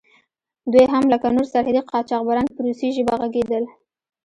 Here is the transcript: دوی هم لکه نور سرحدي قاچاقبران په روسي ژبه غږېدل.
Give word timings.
دوی 0.71 0.85
هم 0.93 1.03
لکه 1.13 1.27
نور 1.35 1.45
سرحدي 1.53 1.81
قاچاقبران 1.89 2.47
په 2.53 2.59
روسي 2.65 2.89
ژبه 2.95 3.13
غږېدل. 3.21 3.63